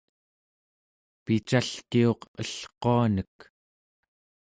[1.25, 3.35] picalkiuq elquanek